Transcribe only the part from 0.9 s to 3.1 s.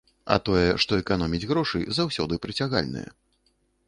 эканоміць грошы, заўсёды прыцягальнае.